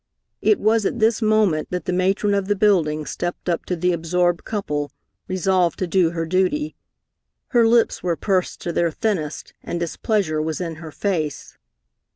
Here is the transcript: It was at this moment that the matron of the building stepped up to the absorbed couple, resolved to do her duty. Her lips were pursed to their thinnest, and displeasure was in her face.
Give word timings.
It 0.41 0.59
was 0.59 0.83
at 0.87 0.97
this 0.97 1.21
moment 1.21 1.67
that 1.69 1.85
the 1.85 1.93
matron 1.93 2.33
of 2.33 2.47
the 2.47 2.55
building 2.55 3.05
stepped 3.05 3.47
up 3.47 3.65
to 3.67 3.75
the 3.75 3.91
absorbed 3.91 4.43
couple, 4.43 4.91
resolved 5.27 5.77
to 5.77 5.85
do 5.85 6.09
her 6.09 6.25
duty. 6.25 6.75
Her 7.49 7.67
lips 7.67 8.01
were 8.01 8.15
pursed 8.15 8.61
to 8.61 8.73
their 8.73 8.89
thinnest, 8.89 9.53
and 9.61 9.79
displeasure 9.79 10.41
was 10.41 10.59
in 10.59 10.77
her 10.77 10.91
face. 10.91 11.55